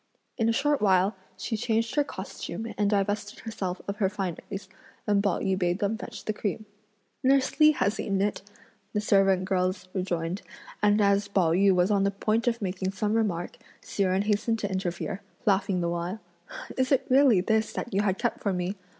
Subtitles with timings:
[0.35, 4.67] In a short while, she changed her costume and divested herself of her fineries,
[5.05, 6.65] and Pao yü bade them fetch the cream.
[7.23, 8.41] "Nurse Li has eaten it,"
[8.93, 10.41] the servant girls rejoined,
[10.81, 14.57] and as Pao yü was on the point of making some remark Hsi Jen hastened
[14.57, 16.19] to interfere, laughing the while;
[16.79, 18.75] "Is it really this that you had kept for me?